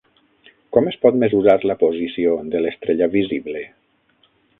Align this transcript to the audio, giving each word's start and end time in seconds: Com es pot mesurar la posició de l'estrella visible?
Com 0.77 0.87
es 0.91 0.95
pot 1.03 1.19
mesurar 1.23 1.55
la 1.71 1.75
posició 1.83 2.33
de 2.55 2.61
l'estrella 2.65 3.09
visible? 3.17 3.63